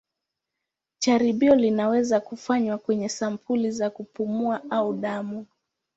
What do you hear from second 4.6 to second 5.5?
au damu.